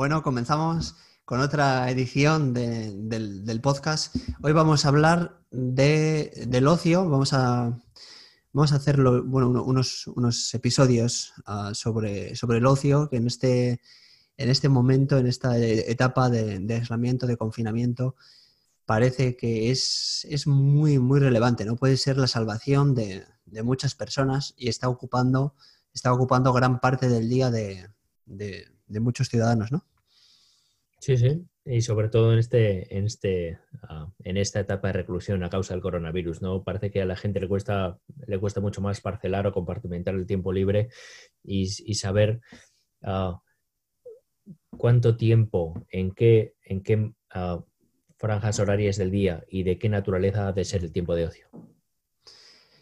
[0.00, 4.16] Bueno, comenzamos con otra edición del, podcast.
[4.42, 7.78] Hoy vamos a hablar del ocio, vamos a,
[8.54, 13.82] vamos a hacer bueno, unos, unos, episodios ah, sobre, sobre el ocio, que en este,
[14.38, 18.16] en este momento, en esta etapa de, aislamiento, de confinamiento,
[18.86, 21.76] parece que es, es, muy, muy relevante, ¿no?
[21.76, 25.56] Puede ser la salvación de, de muchas personas y está ocupando,
[25.92, 27.90] está ocupando gran parte del día de,
[28.24, 29.84] de muchos ciudadanos, ¿no?
[31.00, 35.42] Sí, sí, y sobre todo en este, en este, ah, en esta etapa de reclusión
[35.42, 36.62] a causa del coronavirus, ¿no?
[36.62, 40.26] Parece que a la gente le cuesta, le cuesta mucho más parcelar o compartimentar el
[40.26, 40.90] tiempo libre
[41.42, 42.42] y, saber
[43.02, 43.40] ah,
[44.76, 47.64] cuánto tiempo, en qué, en qué ah,
[48.18, 51.48] franjas horarias del día y de qué naturaleza ha de ser el tiempo de ocio.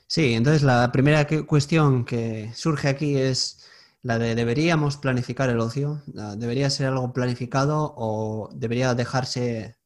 [0.09, 3.65] Sí, entonces la primera cuestión que surge aquí es
[4.03, 6.03] la de deberíamos planificar el ocio,
[6.37, 9.79] debería ser algo planificado o debería dejarse,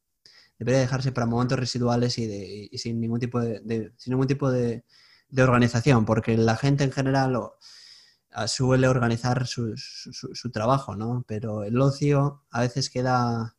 [0.59, 4.85] debería dejarse para momentos residuales y, sin ningún tipo de, sin ningún tipo de,
[5.39, 7.39] organización, porque la gente en general
[8.47, 9.75] suele organizar su,
[10.53, 11.25] trabajo, ¿no?
[11.27, 13.57] Pero el ocio a veces queda,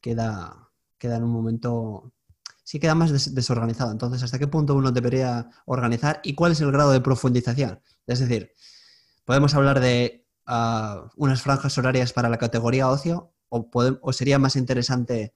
[0.00, 2.12] queda, queda en un momento
[2.66, 3.92] sí queda más desorganizado.
[3.92, 7.80] Entonces, ¿hasta qué punto uno debería organizar y cuál es el grado de profundización?
[8.08, 8.52] Es decir,
[9.26, 13.34] ¿Podemos hablar de ah, unas franjas horarias para la categoría ocio?
[13.48, 15.34] ¿O, sería más interesante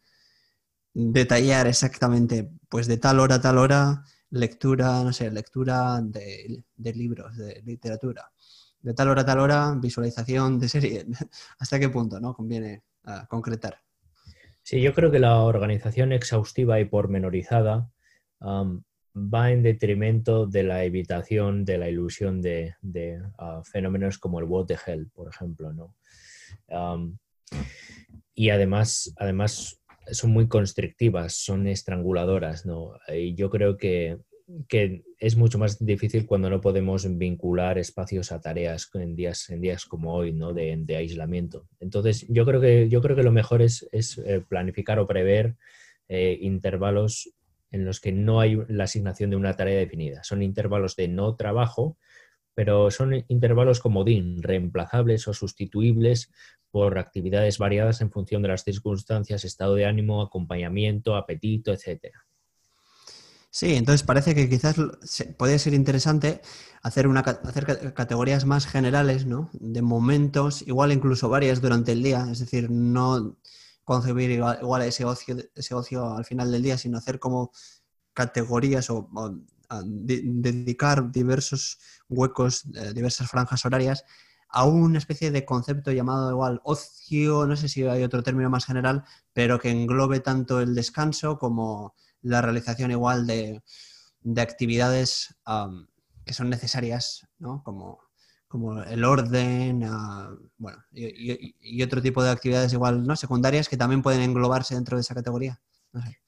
[0.94, 6.62] detallar exactamente, pues de tal hora a tal hora, lectura, no sé, lectura de,
[6.94, 8.30] libros, de literatura?
[8.80, 11.06] De tal hora a tal hora, visualización de serie.
[11.58, 13.82] ¿Hasta qué punto no conviene ah, concretar?
[14.62, 17.90] Sí, yo creo que la organización exhaustiva y pormenorizada
[19.14, 22.74] va en detrimento de la evitación de la ilusión de,
[23.38, 25.94] ah, fenómenos como el what the hell, por ejemplo, ¿no?
[28.34, 29.80] y además, además
[30.12, 32.94] son muy constrictivas, son estranguladoras, ¿no?
[33.12, 34.18] Y yo creo que,
[35.18, 39.84] es mucho más difícil cuando no podemos vincular espacios a tareas en días, en días
[39.84, 40.52] como hoy, ¿no?
[40.52, 41.68] De, aislamiento.
[41.78, 43.86] Entonces, yo creo que, yo creo que lo mejor es,
[44.24, 45.56] eh, planificar o prever
[46.08, 47.32] eh, intervalos
[47.70, 50.24] en los que no hay la asignación de una tarea definida.
[50.24, 51.96] Son intervalos de no trabajo,
[52.54, 56.30] pero son intervalos comodín, reemplazables o sustituibles
[56.70, 62.14] por actividades variadas en función de las circunstancias, estado de ánimo, acompañamiento, apetito, etc.
[63.50, 64.76] Sí, entonces parece que quizás
[65.36, 66.40] puede ser interesante
[66.82, 69.50] hacer, una, hacer categorías más generales, ¿no?
[69.52, 73.36] De momentos, igual incluso varias durante el día, es decir, no
[73.90, 77.50] concebir igual, ese, ocio, ese ocio al final del día, sino hacer como
[78.12, 79.10] categorías o,
[79.84, 84.04] dedicar diversos huecos, eh, diversas franjas horarias
[84.48, 88.64] a una especie de concepto llamado igual ocio, no sé si hay otro término más
[88.64, 89.02] general,
[89.32, 93.60] pero que englobe tanto el descanso como la realización igual de,
[94.36, 95.34] actividades
[96.24, 97.64] que son necesarias, ¿no?
[97.64, 97.98] Como
[98.50, 103.14] como el orden, ah, bueno, y, otro tipo de actividades igual, ¿no?
[103.14, 105.60] Secundarias que también pueden englobarse dentro de esa categoría.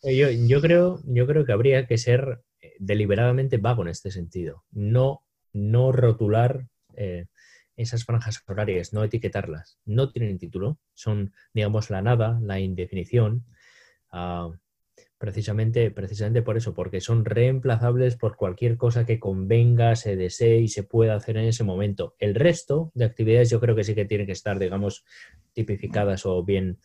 [0.03, 4.63] Eh, yo, creo, yo creo que habría que ser eh, deliberadamente vago en este sentido.
[4.71, 7.27] No, no rotular eh,
[7.75, 9.81] esas franjas horarias, no etiquetarlas.
[9.85, 13.45] No tienen título, son, digamos, la nada, la indefinición.
[14.13, 14.49] Ah,
[15.23, 20.67] Precisamente, precisamente por eso, porque son reemplazables por cualquier cosa que convenga, se desee y
[20.67, 22.17] se pueda hacer en ese momento.
[22.19, 25.05] El resto de actividades yo creo que sí que tienen que estar, digamos,
[25.53, 26.81] tipificadas o bien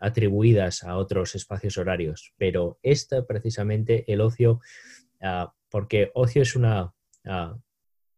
[0.00, 2.34] atribuidas a otros espacios horarios.
[2.36, 4.60] Pero esta, precisamente, el ocio,
[5.22, 6.92] ah, porque ocio es una,
[7.24, 7.56] ah,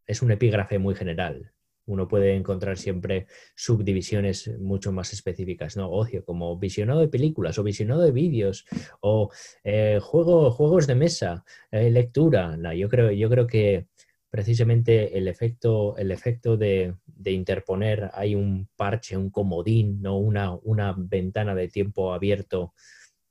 [0.04, 1.52] es un epígrafe muy general
[1.90, 5.90] uno puede encontrar siempre subdivisiones mucho más específicas, ¿no?
[5.90, 8.64] Ocio, como visionado de películas o visionado de vídeos
[9.00, 9.30] o
[9.64, 12.56] eh, juego, juegos de mesa, eh, lectura.
[12.74, 13.86] yo, creo, yo creo que
[14.30, 16.94] precisamente el efecto, el efecto de,
[17.24, 20.16] interponer hay un parche, un comodín, ¿no?
[20.18, 22.72] una, una ventana de tiempo abierto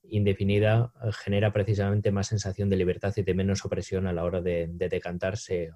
[0.03, 0.91] indefinida
[1.23, 5.71] genera precisamente más sensación de libertad y de menos opresión a la hora de, decantarse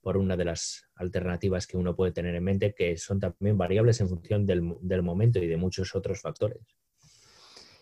[0.00, 4.00] por una de las alternativas que uno puede tener en mente, que son también variables
[4.00, 6.60] en función del, momento y de muchos otros factores.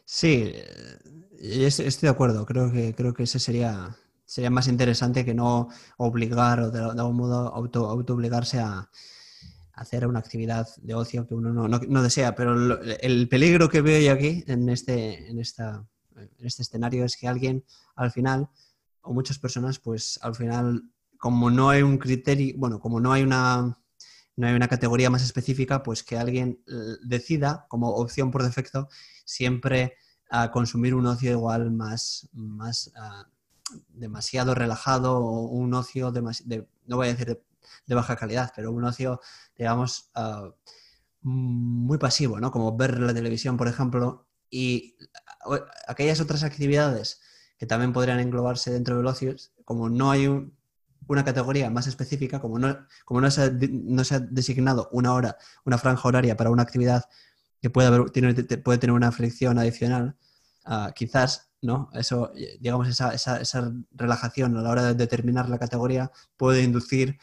[0.04, 0.54] Sí,
[1.38, 2.46] estoy de acuerdo.
[2.46, 7.16] Creo que, creo que ese sería, sería más interesante que no obligar o de, algún
[7.16, 8.88] modo auto, auto obligarse a,
[9.74, 12.34] hacer una actividad de ocio que uno no, desea.
[12.34, 17.16] Pero el peligro que veo yo aquí en este, en, esta, en este escenario es
[17.16, 17.64] que alguien
[17.96, 18.48] al final,
[19.00, 20.84] o muchas personas, pues al final
[21.22, 23.78] como no hay un criterio, bueno, como no hay una,
[24.34, 28.88] no hay una categoría más específica, pues que alguien eh, decida como opción por defecto
[29.24, 29.94] siempre
[30.30, 33.28] a consumir un ocio igual más, más ah,
[33.90, 37.40] demasiado relajado o un ocio de, no voy a decir
[37.86, 39.20] de, baja calidad, pero un ocio,
[39.56, 40.50] digamos, ah,
[41.20, 42.50] muy pasivo, ¿no?
[42.50, 44.96] Como ver la televisión, por ejemplo, y
[45.86, 47.20] aquellas otras actividades
[47.58, 50.26] que también podrían englobarse dentro del ocio, como no hay
[51.08, 55.12] una categoría más específica, como no, como no, se ha, no se ha designado una
[55.14, 57.04] hora, una franja horaria para una actividad
[57.60, 58.12] que puede, haber,
[58.62, 60.16] puede tener una fricción adicional,
[60.64, 61.90] ah, quizás ¿no?
[61.94, 67.18] Eso, digamos, esa, esa, esa, relajación a la hora de determinar la categoría puede inducir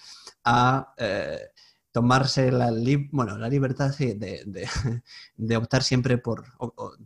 [0.45, 1.49] a eh,
[1.91, 2.71] tomarse la,
[3.11, 4.67] bueno, la libertad de,
[5.57, 6.45] optar siempre por,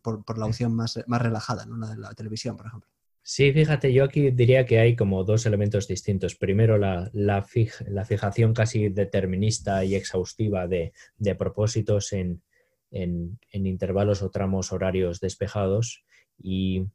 [0.02, 1.78] por, la opción más, más relajada, ¿no?
[1.78, 2.93] la de la televisión, por ejemplo.
[3.26, 6.36] Sí, fíjate, yo aquí diría que hay como dos elementos distintos.
[6.36, 12.44] Primero, la, la, fijación casi determinista y exhaustiva de, de propósitos en,
[12.92, 16.04] en, intervalos o tramos horarios despejados
[16.38, 16.86] y,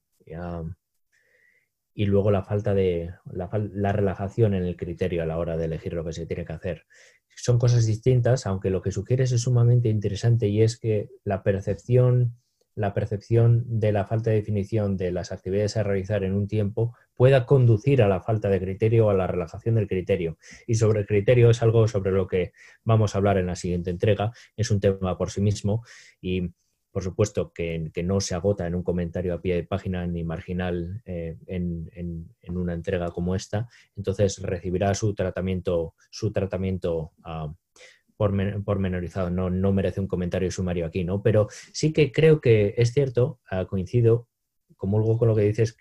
[1.95, 5.95] y luego la falta de la, relajación en el criterio a la hora de elegir
[5.95, 6.85] lo que se tiene que hacer.
[7.37, 12.37] Son cosas distintas, aunque lo que sugieres es sumamente interesante y es que la percepción
[12.79, 16.95] la percepción de la falta de definición de las actividades a realizar en un tiempo
[17.15, 20.39] pueda conducir a la falta de criterio o a la relajación del criterio.
[20.67, 22.53] Y sobre el criterio es algo sobre lo que
[22.85, 24.31] vamos a hablar en la siguiente entrega.
[24.57, 25.83] Es un tema por sí mismo
[26.21, 26.53] y
[26.93, 31.03] por supuesto que, no se agota en un comentario a pie de página ni marginal
[31.05, 33.69] eh, en, una entrega como esta.
[33.97, 37.53] Entonces recibirá su tratamiento, su tratamiento ah,
[38.19, 41.23] pormenorizado, no, no merece un comentario sumario aquí, ¿no?
[41.23, 44.27] Pero sí que creo que es cierto, ah, coincido,
[44.77, 45.77] comulgo con lo que dices,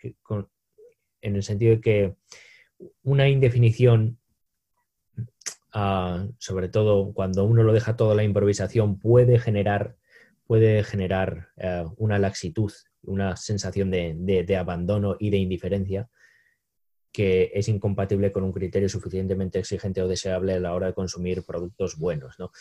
[1.22, 2.16] en el sentido de que
[3.02, 4.20] una indefinición,
[5.74, 9.98] ah, sobre todo cuando uno lo deja todo la improvisación, puede generar,
[10.46, 16.08] puede generar ah, una laxitud, una sensación de abandono y de indiferencia
[17.18, 21.44] que es incompatible con un criterio suficientemente exigente o deseable a la hora de consumir
[21.44, 22.38] productos buenos.
[22.38, 22.52] ¿no?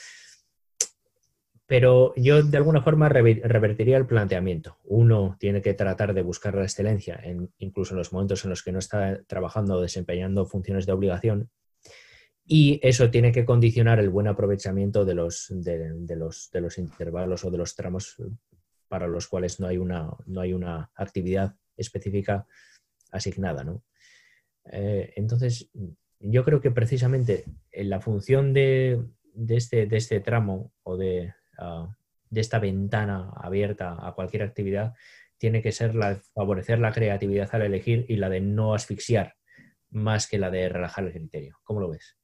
[1.67, 4.79] Pero yo de alguna forma revertiría el planteamiento.
[4.85, 7.23] Uno tiene que tratar de buscar la excelencia,
[7.59, 11.51] incluso en los momentos en los que no está trabajando o desempeñando funciones de obligación,
[12.47, 17.45] y eso tiene que condicionar el buen aprovechamiento de los, de, los, de los intervalos
[17.45, 18.17] o de los tramos
[18.89, 22.47] para los cuales no hay una, no hay una actividad específica
[23.13, 23.65] asignada.
[23.65, 23.83] ¿no?
[24.73, 25.71] Eh, entonces,
[26.21, 29.05] yo creo que precisamente en la función de,
[29.49, 31.95] este, de este, tramo o de, ah,
[32.31, 34.95] de, esta ventana abierta a cualquier actividad
[35.39, 39.35] tiene que ser la de favorecer la creatividad al elegir y la de no asfixiar
[39.91, 41.59] más que la de relajar el criterio.
[41.63, 42.17] ¿Cómo lo ves?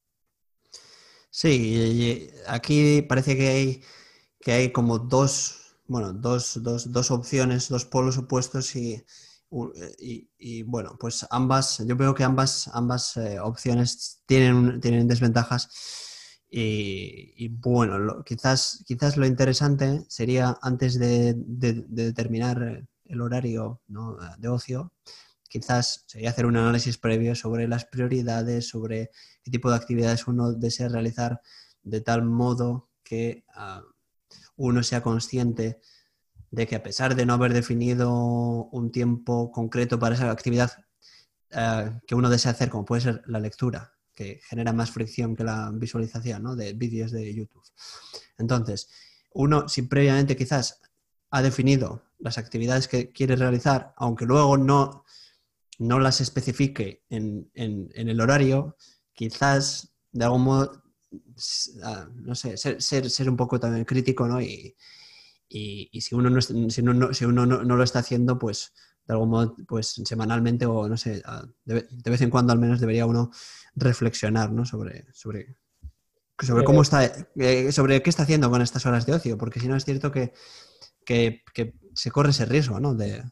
[1.31, 3.83] Sí, aquí parece que hay,
[4.41, 9.03] que hay como dos, bueno, dos opciones, dos polos opuestos y
[9.75, 15.69] eh, y, bueno, pues ambas, yo veo que ambas, ambas eh, opciones tienen, tienen desventajas.
[16.55, 23.81] Y, bueno, quizás, quizás lo interesante sería antes de, determinar el horario
[24.39, 24.93] de ocio,
[25.49, 29.11] quizás sería hacer un análisis previo sobre las prioridades, sobre
[29.43, 31.41] qué tipo de actividades uno desea realizar
[31.83, 33.83] de tal modo que ah,
[34.57, 35.81] uno sea consciente
[36.53, 38.13] de que a pesar de no haber definido
[38.71, 40.71] un tiempo concreto para esa actividad
[41.51, 45.45] eh, que uno desea hacer, como puede ser la lectura, que genera más fricción que
[45.45, 47.65] la visualización de vídeos de YouTube.
[48.37, 48.91] Entonces,
[49.33, 50.83] uno, si previamente quizás
[51.31, 55.05] ha definido las actividades que quiere realizar, aunque luego no,
[55.79, 58.77] no las especifique en, el horario,
[59.15, 60.83] quizás de algún modo,
[61.83, 64.39] ah, no sé, ser, ser, un poco también crítico ¿no?
[64.43, 64.77] y,
[65.55, 68.73] y, si uno, no, si no, si uno no, lo está haciendo, pues
[69.07, 71.23] de algún modo, pues semanalmente o no sé,
[71.65, 73.31] de, vez en cuando al menos debería uno
[73.75, 74.65] reflexionar ¿no?
[74.65, 75.57] sobre, sobre,
[76.39, 77.05] sobre cómo está,
[77.37, 80.11] eh, sobre qué está haciendo con estas horas de ocio, porque si no es cierto
[80.11, 80.33] que,
[81.05, 81.43] que,
[81.95, 82.95] se corre ese riesgo, ¿no?
[82.95, 83.23] De,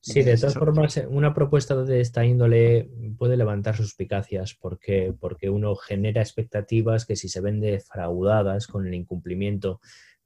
[0.00, 5.74] sí, de, todas formas, una propuesta de esta índole puede levantar suspicacias porque, porque uno
[5.76, 9.80] genera expectativas que si se ven defraudadas con el incumplimiento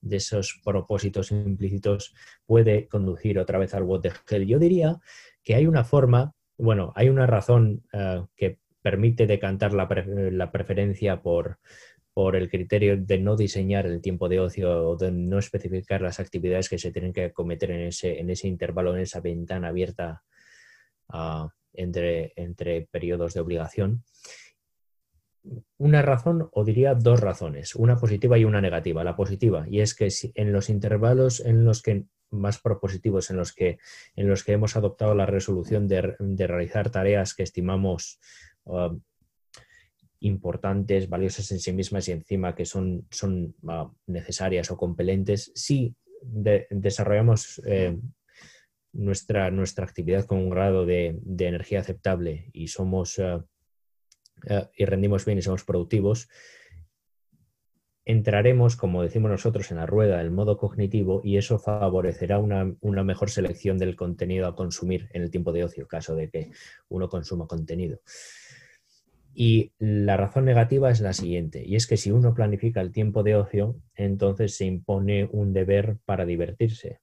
[0.08, 2.14] de esos propósitos implícitos
[2.46, 4.46] puede conducir otra vez al watergel.
[4.46, 4.98] Yo diría
[5.42, 9.88] que hay una forma, bueno, hay una razón eh, que permite decantar la,
[10.52, 11.58] preferencia por,
[12.14, 16.20] por el criterio de no diseñar el tiempo de ocio o de no especificar las
[16.20, 20.22] actividades que se tienen que cometer en ese, en ese intervalo, en esa ventana abierta
[21.08, 24.04] ah, entre, entre periodos de obligación.
[25.78, 29.04] Una razón o diría dos razones, una positiva y una negativa.
[29.04, 33.36] La positiva, y es que si en los intervalos en los que más propositivos, en
[33.36, 33.78] los que,
[34.16, 38.18] en los que hemos adoptado la resolución de, realizar tareas que estimamos
[38.64, 38.98] uh,
[40.20, 45.94] importantes, valiosas en sí mismas y encima que son, son uh, necesarias o compelentes, si
[46.22, 47.96] desarrollamos eh,
[48.92, 53.44] nuestra, nuestra actividad con un grado de, energía aceptable y somos uh,
[54.48, 56.28] eh, y rendimos bien y somos productivos,
[58.06, 63.30] entraremos, como decimos nosotros, en la rueda del modo cognitivo y eso favorecerá una, mejor
[63.30, 66.50] selección del contenido a consumir en el tiempo de ocio, caso de que
[66.88, 68.00] uno consuma contenido.
[69.34, 73.22] Y la razón negativa es la siguiente, y es que si uno planifica el tiempo
[73.22, 77.00] de ocio, entonces se impone un deber para divertirse.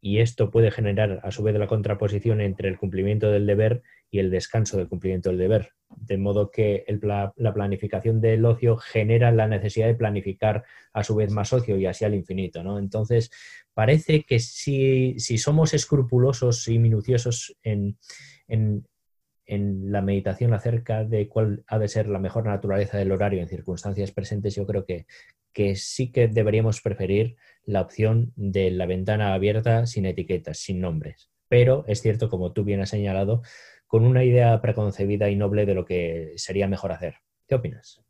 [0.00, 4.18] Y esto puede generar a su vez la contraposición entre el cumplimiento del deber y
[4.18, 5.72] el descanso del cumplimiento del deber.
[6.04, 11.30] De modo que la planificación del ocio genera la necesidad de planificar a su vez
[11.30, 12.62] más ocio y así al infinito.
[12.62, 12.78] ¿no?
[12.78, 13.30] Entonces,
[13.74, 17.96] parece que si, somos escrupulosos y minuciosos en,
[19.46, 24.10] la meditación acerca de cuál ha de ser la mejor naturaleza del horario en circunstancias
[24.10, 25.06] presentes, yo creo que,
[25.52, 31.30] que sí que deberíamos preferir la opción de la ventana abierta sin etiquetas, sin nombres.
[31.48, 33.42] Pero es cierto, como tú bien has señalado,
[33.92, 37.16] con una idea preconcebida y noble de lo que sería mejor hacer.
[37.46, 38.00] ¿Qué opinas?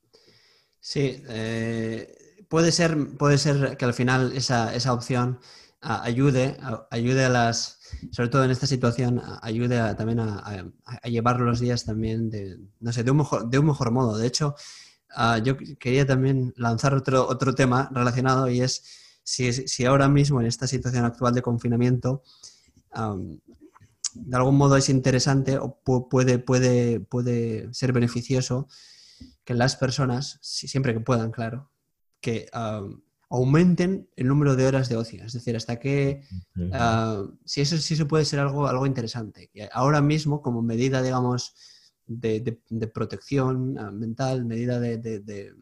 [0.78, 5.40] Sí, eh, puede, ser, puede ser que al final esa, opción
[5.80, 6.56] ayude,
[6.88, 7.80] ayude a las,
[8.12, 10.70] sobre todo en esta situación, ayude también a,
[11.02, 14.16] llevar los días también de, no sé, de un mejor, de un mejor modo.
[14.18, 14.54] De hecho,
[15.16, 20.40] ah, yo quería también lanzar otro, otro tema relacionado y es si, si ahora mismo
[20.40, 22.22] en esta situación actual de confinamiento
[24.14, 28.68] de algún modo es interesante o puede, puede, puede ser beneficioso
[29.44, 31.70] que las personas, siempre que puedan, claro,
[32.20, 32.48] que
[33.28, 35.24] aumenten el número de horas de ocio.
[35.24, 36.22] Es decir, hasta que,
[36.72, 39.50] ah, si eso sí se puede ser algo, algo interesante.
[39.72, 41.54] Ahora mismo, como medida, digamos,
[42.06, 42.60] de,
[42.92, 45.54] protección ah, mental, medida de,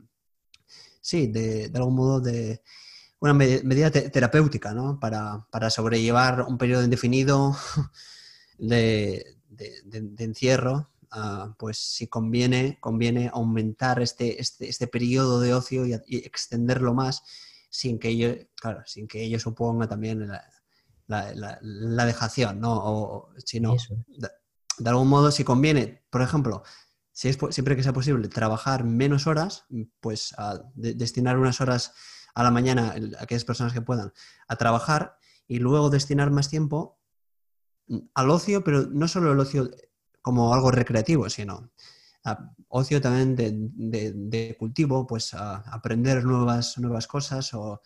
[1.01, 2.61] sí, de, algún modo de
[3.21, 4.99] una medida terapéutica, ¿no?
[4.99, 7.55] Para, para sobrellevar un periodo indefinido
[8.61, 9.37] de,
[10.19, 16.95] encierro, ah, pues si conviene, conviene aumentar este, este, este periodo de ocio y, extenderlo
[16.95, 17.23] más
[17.71, 20.29] sin que ello, claro, sin que ello suponga también
[21.07, 22.73] la, dejación, ¿no?
[22.73, 23.77] O, si no,
[24.09, 26.63] de, algún modo, si conviene, por ejemplo,
[27.13, 29.67] si es, siempre que sea posible, trabajar menos horas,
[30.01, 31.93] pues a destinar unas horas
[32.35, 34.13] a la mañana, a aquellas personas que puedan,
[34.49, 37.00] a trabajar y luego destinar más tiempo
[38.15, 39.71] al ocio, pero no solo el ocio
[40.23, 41.71] como algo recreativo, sino
[42.69, 47.81] ocio también de, cultivo, pues aprender nuevas, nuevas cosas o,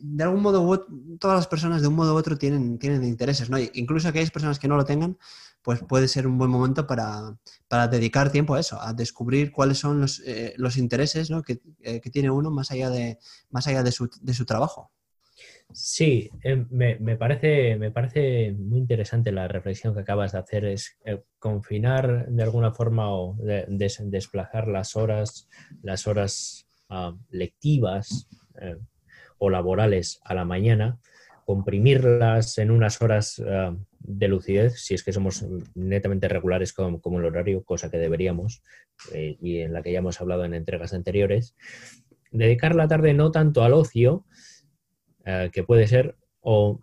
[0.00, 0.86] de algún modo
[1.18, 3.58] todas las personas de un modo u otro tienen, tienen intereses, ¿no?
[3.74, 5.18] Incluso aquellas personas que no lo tengan,
[5.62, 7.36] pues puede ser un buen momento para,
[7.90, 11.30] dedicar tiempo a eso, a descubrir cuáles son los, eh, intereses
[11.80, 13.18] eh, que, tiene uno más allá de,
[13.50, 14.92] más allá de su, de su trabajo.
[15.72, 20.96] Sí, eh, me, parece, me parece muy interesante la reflexión que acabas de hacer, es
[21.04, 23.36] eh, confinar de alguna forma o
[23.68, 25.48] desplazar las horas,
[25.82, 28.28] las horas ah, lectivas
[28.60, 28.76] eh,
[29.38, 30.98] o laborales a la mañana,
[31.44, 35.44] comprimirlas en unas horas ah, de lucidez, si es que somos
[35.74, 38.62] netamente regulares como el horario, cosa que deberíamos,
[39.12, 41.56] y en la que ya hemos hablado en entregas anteriores,
[42.30, 44.24] dedicar la tarde no tanto al ocio,
[45.26, 46.80] eh, que puede ser o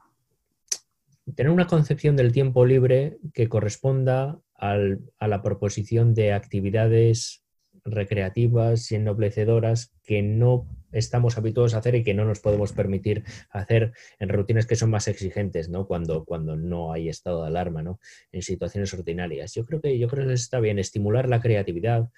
[1.35, 7.43] tener una concepción del tiempo libre que corresponda a la proposición de actividades
[7.85, 13.23] recreativas y ennoblecedoras que no estamos habituados a hacer y que no nos podemos permitir
[13.50, 15.88] hacer en rutinas que son más exigentes, ¿no?
[15.88, 18.00] Cuando, cuando no hay estado de alarma, ¿no?
[18.31, 19.53] En situaciones ordinarias.
[19.53, 22.09] Yo creo que, yo creo que está bien estimular la creatividad,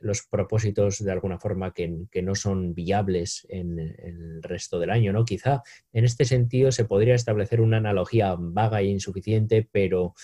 [0.00, 5.24] los propósitos de alguna forma que, no son viables en, el resto del año, ¿no?
[5.24, 10.14] Quizá en este sentido se podría establecer una analogía vaga e insuficiente, pero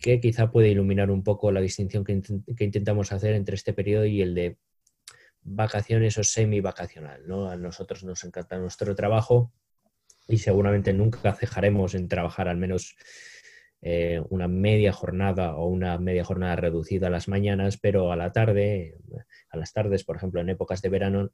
[0.00, 4.22] que quizá puede iluminar un poco la distinción que, intentamos hacer entre este periodo y
[4.22, 4.56] el de
[5.42, 7.48] vacaciones o semi-vacacional, ¿no?
[7.48, 9.52] A nosotros nos encanta nuestro trabajo
[10.28, 12.96] y seguramente nunca cejaremos en trabajar al menos
[13.82, 18.32] eh, una media jornada o una media jornada reducida a las mañanas, pero a la
[18.32, 18.98] tarde,
[19.50, 21.30] a las tardes, por ejemplo, en épocas de verano,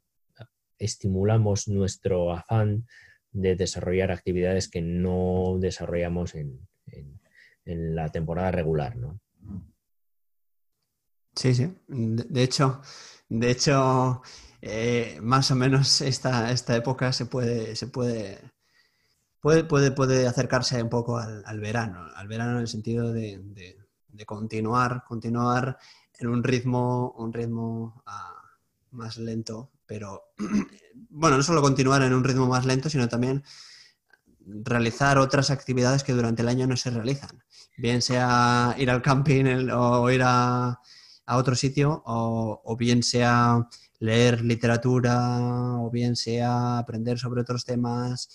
[0.79, 2.85] estimulamos nuestro afán
[3.31, 6.67] de desarrollar actividades que no desarrollamos en,
[7.65, 8.95] la temporada regular.
[11.35, 11.75] Sí, sí.
[11.87, 12.81] De, hecho,
[13.27, 14.21] de hecho
[14.61, 18.39] eh, más o menos esta, esta época se puede, se puede,
[19.63, 23.41] puede, puede, acercarse un poco al, verano, al verano en el sentido de,
[24.25, 25.77] continuar, continuar
[26.19, 28.41] en un ritmo, un ritmo ah,
[28.91, 30.33] más lento, pero
[31.09, 33.43] bueno, no solo continuar en un ritmo más lento, sino también
[34.47, 37.43] realizar otras actividades que durante el año no se realizan.
[37.77, 40.79] Bien sea ir al camping o ir a,
[41.29, 43.67] otro sitio, o, bien sea
[43.99, 48.29] leer literatura, o bien sea aprender sobre otros temas.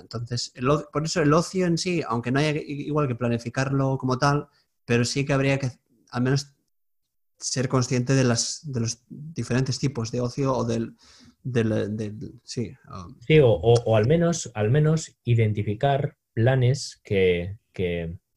[0.00, 0.52] Entonces,
[0.92, 4.48] por eso el ocio en sí, aunque no haya igual que planificarlo como tal,
[4.84, 5.70] pero sí que habría que
[6.10, 6.54] al menos
[7.38, 10.94] ser consciente de, las, de los diferentes tipos de ocio o del...
[12.42, 17.58] sí, um, sí o, al, menos, al menos identificar planes que,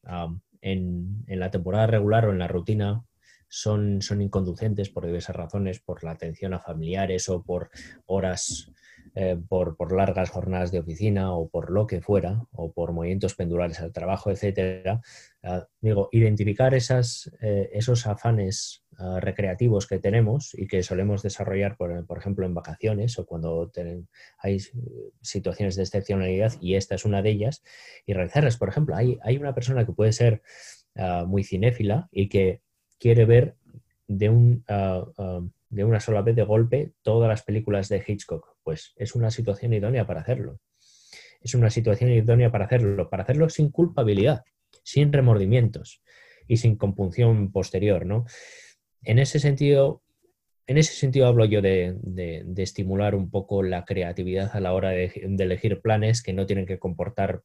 [0.02, 3.04] um, en, la temporada regular o en la rutina
[3.48, 7.70] son, son inconducentes por diversas razones, por la atención a familiares o por
[8.06, 8.70] horas
[9.20, 13.80] eh, por, largas jornadas de oficina o por lo que fuera, o por movimientos pendulares
[13.80, 15.00] al trabajo, etcétera,
[15.42, 22.16] ah, digo, identificar eh, esos afanes ah, recreativos que tenemos y que solemos desarrollar, por,
[22.16, 23.72] ejemplo, en vacaciones o cuando
[24.38, 24.60] hay
[25.20, 27.64] situaciones de excepcionalidad, y esta es una de ellas,
[28.06, 28.56] y realizarlas.
[28.56, 30.42] Por ejemplo, hay, una persona que puede ser
[30.94, 32.62] ah, muy cinéfila y que
[33.00, 33.56] quiere ver
[34.06, 34.64] de un
[35.70, 38.56] de una sola vez de golpe todas las películas de Hitchcock.
[38.68, 40.60] Pues es una situación idónea para hacerlo.
[41.40, 44.42] Es una situación idónea para hacerlo, para hacerlo sin culpabilidad,
[44.82, 46.02] sin remordimientos
[46.46, 48.26] y sin compunción posterior, ¿no?
[49.04, 50.02] En ese sentido,
[50.66, 51.96] en ese sentido hablo yo de,
[52.58, 56.78] estimular un poco la creatividad a la hora de, elegir planes que no tienen que
[56.78, 57.40] comportar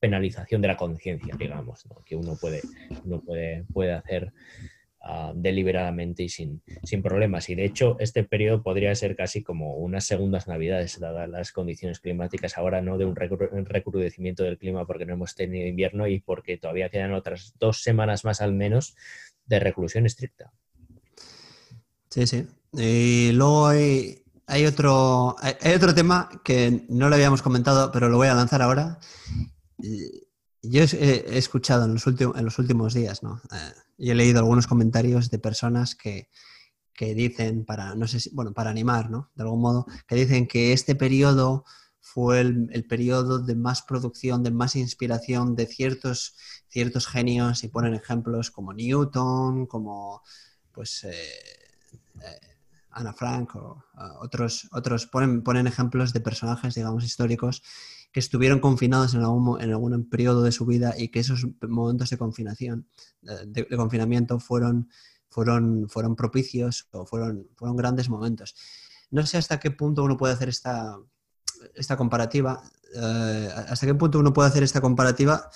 [0.00, 4.32] penalización de la conciencia, digamos, que uno uno puede, puede hacer
[5.06, 7.50] Ah, deliberadamente y sin, sin, problemas.
[7.50, 12.00] Y de hecho, este periodo podría ser casi como unas segundas navidades, dadas las condiciones
[12.00, 16.56] climáticas ahora, no de un recrudecimiento del clima porque no hemos tenido invierno y porque
[16.56, 18.96] todavía quedan otras dos semanas más al menos
[19.44, 20.54] de reclusión estricta.
[22.08, 22.46] Sí, sí.
[22.72, 28.16] Y luego hay, hay otro, hay otro tema que no lo habíamos comentado, pero lo
[28.16, 28.98] voy a lanzar ahora.
[30.62, 33.42] Yo he, escuchado en los, últimos, en los últimos días, ¿no?
[33.52, 36.28] Eh, y he leído algunos comentarios de personas que,
[36.98, 39.30] dicen, para, no sé si, bueno, para animar, ¿no?
[39.34, 41.64] De algún modo, que dicen que este periodo
[42.00, 46.36] fue el, periodo de más producción, de más inspiración de ciertos,
[46.68, 50.22] ciertos genios y ponen ejemplos como Newton, como
[50.70, 51.12] pues eh,
[52.20, 52.56] eh,
[52.90, 53.84] Ana Frank o
[54.20, 57.62] otros, otros ponen, ponen ejemplos de personajes, digamos, históricos
[58.14, 62.10] que estuvieron confinados en algún, en algún periodo de su vida y que esos momentos
[62.10, 62.86] de confinación,
[63.20, 64.88] de, confinamiento fueron,
[65.28, 68.54] fueron, fueron propicios o fueron, fueron grandes momentos.
[69.10, 70.96] No sé hasta qué punto uno puede hacer esta,
[71.74, 72.62] esta comparativa,
[72.94, 75.50] eh, hasta qué punto uno puede hacer esta comparativa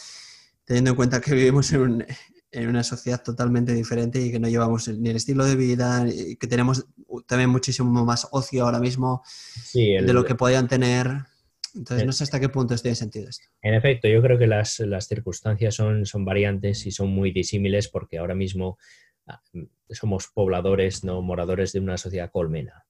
[0.64, 2.04] teniendo en cuenta que vivimos en,
[2.50, 6.34] en, una sociedad totalmente diferente y que no llevamos ni el estilo de vida y
[6.34, 6.88] que tenemos
[7.28, 9.22] también muchísimo más ocio ahora mismo
[9.72, 11.24] de lo que podían tener
[11.78, 13.46] entonces, no sé hasta qué punto tiene sentido esto.
[13.62, 18.18] En efecto, yo creo que las, circunstancias son, son, variantes y son muy disímiles porque
[18.18, 18.78] ahora mismo
[19.26, 19.40] ah,
[19.90, 22.84] somos pobladores, no moradores de una sociedad colmena.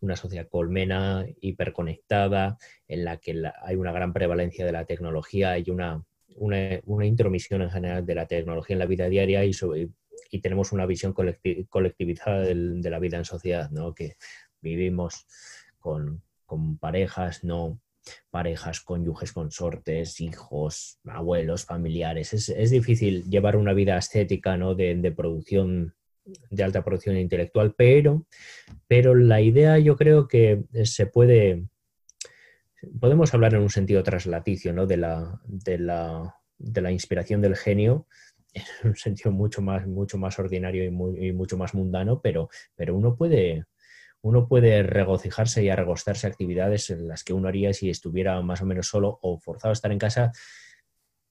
[0.00, 2.56] Una sociedad colmena, hiperconectada,
[2.88, 6.02] en la que hay una gran prevalencia de la tecnología y una,
[6.36, 9.52] una, intromisión en general de la tecnología en la vida diaria y,
[10.30, 13.94] y tenemos una visión colectivizada de, la vida en sociedad, ¿no?
[13.94, 14.16] que
[14.60, 15.26] vivimos
[15.78, 17.78] con, con parejas, no
[18.30, 22.32] parejas, cónyuges, consortes, hijos, abuelos, familiares.
[22.32, 24.74] Es, difícil llevar una vida estética ¿no?
[24.74, 25.94] de, producción,
[26.50, 28.26] de alta producción intelectual, pero,
[28.86, 31.66] pero la idea yo creo que se puede,
[33.00, 34.86] podemos hablar en un sentido traslaticio ¿no?
[34.86, 38.06] de, la, de, la, de la inspiración del genio
[38.54, 42.96] en un sentido mucho más, mucho más ordinario y, y mucho más mundano, pero, pero
[42.96, 43.64] uno puede,
[44.22, 48.66] uno puede regocijarse y arregostarse actividades en las que uno haría si estuviera más o
[48.66, 50.32] menos solo o forzado a estar en casa.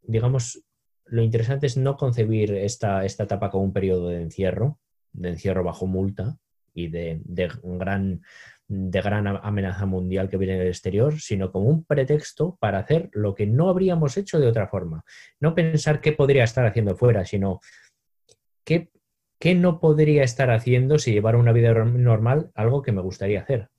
[0.01, 0.63] Digamos,
[1.05, 4.79] lo interesante es no concebir esta, esta etapa como un periodo de encierro,
[5.13, 6.37] de encierro bajo multa
[6.73, 7.21] y de,
[7.63, 8.21] gran,
[8.67, 13.35] de gran amenaza mundial que viene del exterior, sino como un pretexto para hacer lo
[13.35, 15.03] que no habríamos hecho de otra forma.
[15.39, 17.61] No pensar qué podría estar haciendo fuera, sino
[18.63, 18.89] qué
[19.41, 23.69] ¿Qué no podría estar haciendo si llevara una vida normal algo que me gustaría hacer?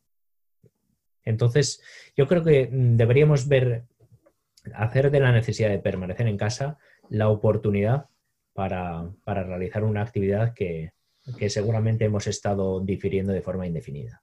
[1.24, 1.80] Entonces,
[2.16, 3.84] yo creo que mm, deberíamos ver,
[4.74, 6.78] hacer de la necesidad de permanecer en casa
[7.10, 8.06] la oportunidad
[8.54, 10.94] para, realizar una actividad que,
[11.38, 14.20] que seguramente hemos estado difiriendo de forma indefinida.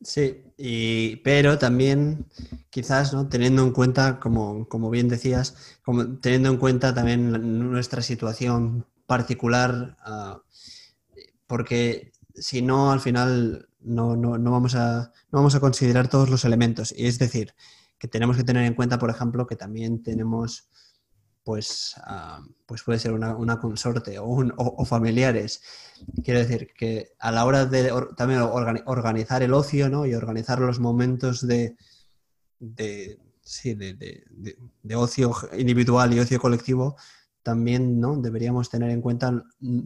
[0.00, 2.26] Sí, y, pero también
[2.68, 3.28] quizás ¿no?
[3.28, 9.98] teniendo en cuenta, como, como bien decías, como, teniendo en cuenta también nuestra situación particular,
[10.06, 10.40] uh,
[11.46, 16.30] porque si no, al final no, no, no, vamos a, no vamos a considerar todos
[16.30, 16.94] los elementos.
[16.96, 17.54] Y es decir,
[17.98, 20.70] que tenemos que tener en cuenta, por ejemplo, que también tenemos
[21.44, 25.60] pues, uh, pues puede ser una, consorte o, familiares.
[26.24, 30.06] Quiero decir que a la hora de también organizar el ocio ¿no?
[30.06, 31.76] y organizar los momentos de,
[32.60, 34.24] de, sí, de,
[34.82, 36.96] de, ocio individual y ocio colectivo,
[37.42, 38.16] también ¿no?
[38.16, 39.80] deberíamos tener en cuenta mm,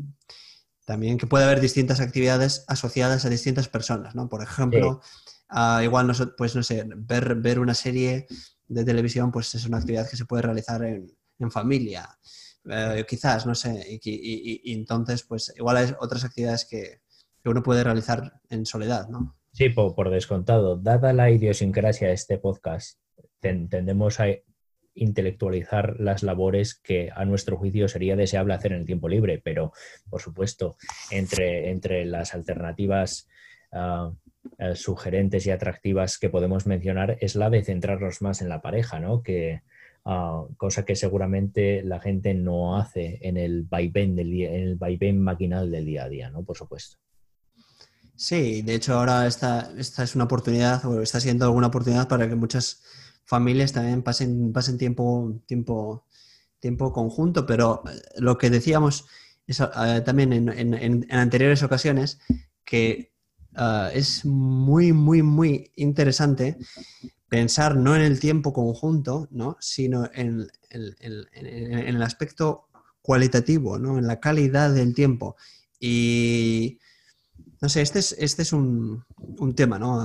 [0.85, 4.15] también que puede haber distintas actividades asociadas a distintas personas.
[4.15, 4.29] ¿no?
[4.29, 5.57] Por ejemplo, sí.
[5.59, 8.27] uh, igual no, pues no sé, ver, ver una serie
[8.69, 11.07] de televisión pues es una actividad que se puede realizar en,
[11.39, 12.19] en familia,
[12.69, 17.01] eh, quizás, no sé, y, y, y, entonces, pues igual hay otras actividades que,
[17.43, 19.37] que, uno puede realizar en soledad, ¿no?
[19.53, 20.77] Sí, por, por descontado.
[20.77, 22.99] Dada la idiosincrasia de este podcast,
[23.41, 24.27] ten, tendemos a
[24.97, 29.73] intelectualizar las labores que a nuestro juicio sería deseable hacer en el tiempo libre, pero
[30.11, 30.77] por supuesto,
[31.11, 33.29] entre, entre las alternativas
[33.73, 34.13] uh,
[34.59, 38.99] uh, sugerentes y atractivas que podemos mencionar es la de centrarnos más en la pareja,
[38.99, 39.23] ¿no?
[39.23, 39.63] Que,
[40.09, 44.77] Uh, cosa que seguramente la gente no hace en el vaivén del día, en el
[44.77, 46.45] vaivén maquinal del día a día, ¿no?
[46.45, 46.99] Por supuesto.
[48.15, 52.29] Sí, de hecho ahora esta, esta es una oportunidad, o está siendo alguna oportunidad para
[52.29, 52.85] que muchas
[53.27, 56.07] familias también pasen, pasen tiempo, tiempo,
[56.61, 57.83] tiempo conjunto, pero
[58.17, 59.07] lo que decíamos
[59.47, 59.67] es, uh,
[60.05, 62.19] también en, en, en, anteriores ocasiones,
[62.65, 63.13] que
[63.57, 66.57] uh, es muy, muy, muy interesante
[67.29, 69.57] pensar no en el tiempo conjunto, ¿no?
[69.61, 72.69] sino en, en, en, en, el aspecto
[73.03, 73.99] cualitativo, ¿no?
[73.99, 75.37] en la calidad del tiempo.
[75.81, 76.79] Y
[77.67, 80.01] no sé, este es, este es un, un tema, ¿no?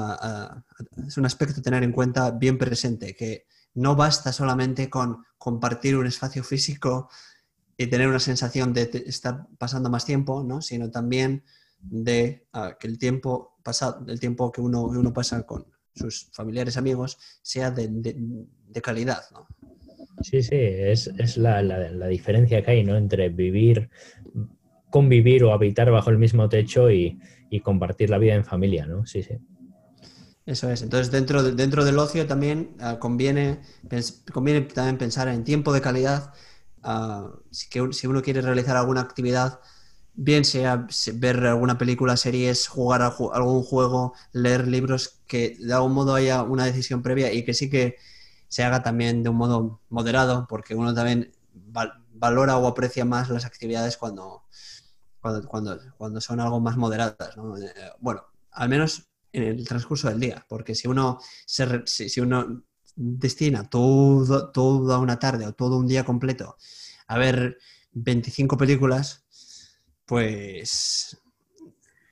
[1.07, 3.45] Es un aspecto a tener en cuenta bien presente, que
[3.75, 7.07] no basta solamente con compartir un espacio físico
[7.77, 10.63] y tener una sensación de estar pasando más tiempo, ¿no?
[10.63, 11.43] sino también
[11.79, 16.77] de uh, que el tiempo, pasa, el tiempo que uno, uno pasa con, sus familiares,
[16.77, 19.21] amigos, sea de, de, de calidad.
[19.33, 19.45] ¿no?
[20.23, 22.95] Sí, sí, es, es la, la, la, diferencia que hay ¿no?
[22.97, 23.89] entre vivir,
[24.91, 29.07] convivir o habitar bajo el mismo techo y, y, compartir la vida en familia, ¿no?
[29.07, 29.39] Sí, sí.
[30.45, 30.83] Eso es.
[30.83, 33.61] Entonces, dentro, de, dentro del ocio también uh, conviene,
[34.31, 36.33] conviene también pensar en tiempo de calidad.
[36.83, 39.59] Uh, si, que, si uno quiere realizar alguna actividad,
[40.13, 45.93] bien sea ver alguna película, series, jugar a algún juego, leer libros, que de algún
[45.93, 47.95] modo haya una decisión previa y que sí que
[48.47, 53.29] se haga también de un modo moderado, porque uno también val valora o aprecia más
[53.29, 54.43] las actividades cuando,
[55.21, 57.37] cuando, cuando, cuando son algo más moderadas.
[57.37, 57.57] ¿no?
[57.57, 62.19] Eh, bueno, al menos en el transcurso del día, porque si uno, se, si, si
[62.19, 62.63] uno
[62.95, 66.57] destina todo, toda una tarde o todo un día completo
[67.07, 67.57] a ver
[67.93, 69.25] 25 películas,
[70.05, 71.17] pues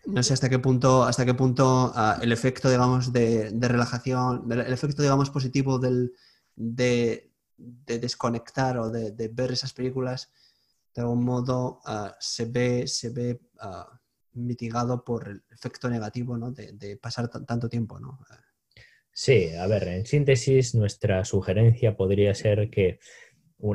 [0.05, 4.51] no sé hasta qué punto, hasta qué punto uh, el efecto, digamos, de, de, relajación,
[4.51, 6.13] el efecto, digamos, positivo del,
[6.55, 10.31] de, de desconectar o de, ver esas películas,
[10.99, 13.85] de algún modo uh, se ve, se ve uh,
[14.33, 16.51] mitigado por el efecto negativo ¿no?
[16.51, 18.19] de, pasar tanto tiempo, ¿no?
[19.13, 22.99] Sí, a ver, en síntesis, nuestra sugerencia podría ser que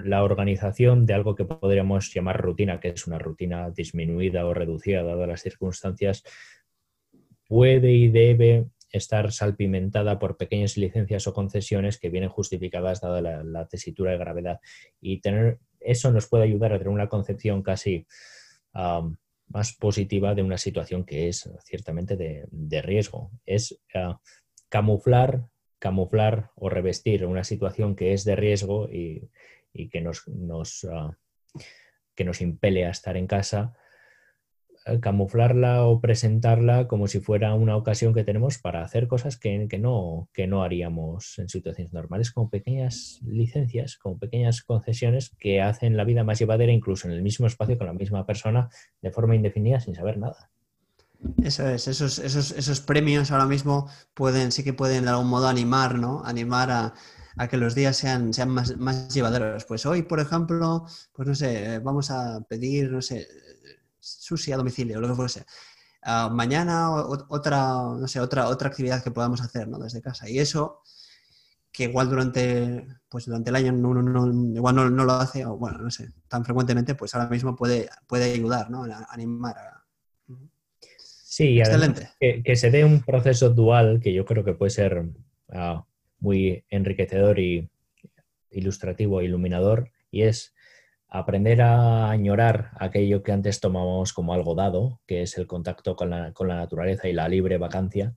[0.04, 5.02] la organización de algo que podríamos llamar rutina, que es una rutina disminuida o reducida
[5.02, 6.24] dadas las circunstancias,
[7.48, 13.42] puede y debe estar salpimentada por pequeñas licencias o concesiones que vienen justificadas dada la,
[13.42, 14.60] la tesitura de gravedad.
[15.00, 18.06] Y tener eso nos puede ayudar a tener una concepción casi
[18.74, 19.16] um,
[19.48, 23.30] más positiva de una situación que es ciertamente de, de riesgo.
[23.46, 24.14] Es uh,
[24.68, 25.44] camuflar,
[25.78, 29.28] camuflar o revestir una situación que es de riesgo y
[29.74, 31.12] y que nos, nos, uh,
[32.14, 33.76] que nos impele a estar en casa,
[35.00, 39.78] camuflarla o presentarla como si fuera una ocasión que tenemos para hacer cosas que, que,
[39.78, 45.96] no, que no haríamos en situaciones normales, como pequeñas licencias, como pequeñas concesiones que hacen
[45.96, 48.68] la vida más llevadera incluso en el mismo espacio con la misma persona
[49.00, 50.50] de forma indefinida sin saber nada.
[51.42, 55.48] Eso es, esos, esos, esos premios ahora mismo pueden, sí que pueden de algún modo
[55.48, 56.22] animar, ¿no?
[56.24, 56.94] Animar a,
[57.36, 59.64] a que los días sean, sean más, más llevaderos.
[59.64, 63.26] Pues hoy, por ejemplo, pues no sé, vamos a pedir, no sé,
[64.04, 65.46] sushi a domicilio, lo que fuese.
[66.06, 67.58] Uh, mañana o, otra,
[67.98, 69.78] no sé, otra, otra actividad que podamos hacer ¿no?
[69.78, 70.28] desde casa.
[70.28, 70.82] Y eso,
[71.72, 75.90] que igual durante, pues durante el año no, igual no, lo hace, o bueno, no
[75.90, 78.84] sé, tan frecuentemente, pues ahora mismo puede, puede ayudar, ¿no?
[78.84, 79.56] A animar.
[80.86, 82.10] Sí, Excelente.
[82.20, 85.08] Que, se dé un proceso dual que yo creo que puede ser
[85.50, 85.84] ah,
[86.20, 87.68] muy enriquecedor y
[88.50, 90.53] ilustrativo e iluminador, y es
[91.14, 96.10] aprender a añorar aquello que antes tomábamos como algo dado, que es el contacto con
[96.10, 98.16] la, con la naturaleza y la libre vacancia,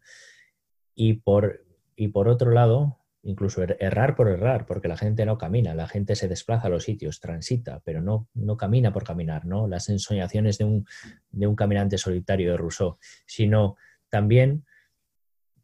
[0.96, 1.64] y por,
[1.96, 5.88] y por otro lado, incluso er, errar por errar, porque la gente no camina, la
[5.88, 9.68] gente se desplaza a los sitios, transita, pero no, no camina por caminar, ¿no?
[9.68, 10.88] Las ensoñaciones de un,
[11.30, 13.76] de un caminante solitario de Rousseau, sino
[14.10, 14.66] también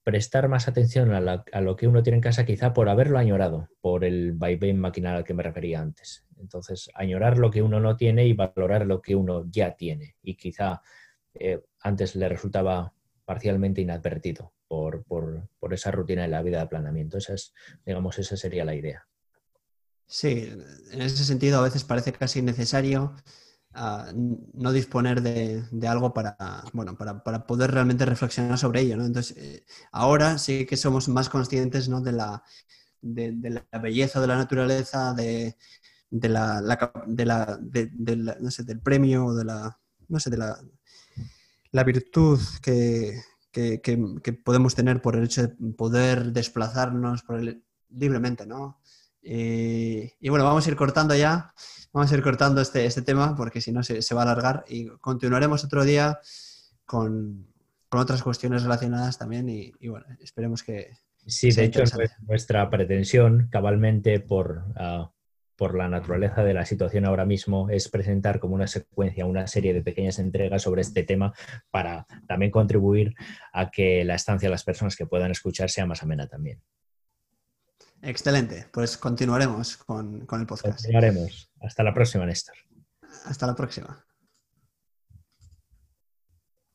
[0.03, 4.03] prestar más atención a, lo que uno tiene en casa, quizá por haberlo añorado, por
[4.03, 6.25] el vaivén maquinal al que me refería antes.
[6.37, 10.17] Entonces, añorar lo que uno no tiene y valorar lo que uno ya tiene.
[10.21, 10.81] Y quizá
[11.35, 12.93] eh, antes le resultaba
[13.25, 15.03] parcialmente inadvertido por,
[15.71, 17.17] esa rutina de la vida de aplanamiento.
[17.17, 17.53] Esa es,
[17.85, 19.07] digamos, esa sería la idea.
[20.05, 20.51] Sí,
[20.91, 23.15] en ese sentido a veces parece casi necesario
[23.73, 26.35] ah, no disponer de, algo para,
[26.73, 28.95] bueno, para, poder realmente reflexionar sobre ello.
[28.95, 32.43] Entonces, eh, ahora sí que somos más conscientes de, la,
[33.01, 35.55] de, la belleza de la naturaleza, de,
[36.11, 36.61] la,
[38.39, 40.59] no sé, del premio, de la, no sé, de la,
[41.71, 47.23] la virtud que, que, podemos tener por el hecho de poder desplazarnos
[47.89, 48.79] libremente, ¿no?
[49.23, 51.53] Y bueno, vamos a ir cortando ya,
[51.93, 54.87] vamos a ir cortando este, este tema porque si no se, va a alargar y
[54.87, 56.19] continuaremos otro día
[56.85, 57.47] con,
[57.89, 60.97] otras cuestiones relacionadas también y, bueno, esperemos que...
[61.27, 61.83] Sí, de hecho,
[62.27, 65.11] nuestra pretensión, cabalmente por, ah,
[65.55, 69.73] por la naturaleza de la situación ahora mismo, es presentar como una secuencia, una serie
[69.73, 71.33] de pequeñas entregas sobre este tema
[71.69, 73.13] para también contribuir
[73.53, 76.59] a que la estancia de las personas que puedan escuchar sea más amena también.
[78.03, 80.75] Excelente, pues continuaremos con, con el podcast.
[80.75, 81.49] Continuaremos.
[81.61, 82.55] Hasta la próxima, Néstor.
[83.25, 84.05] Hasta la próxima.